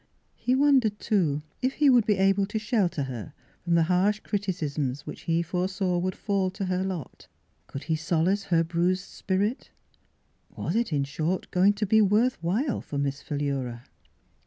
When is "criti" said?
4.23-4.51